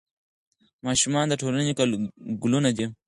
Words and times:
ماشومان 0.85 1.25
د 1.29 1.33
ټولنې 1.41 1.73
ګلونه 2.41 2.69
دي. 2.77 2.85